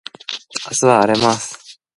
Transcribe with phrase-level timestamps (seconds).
[0.65, 1.79] 明日は荒れます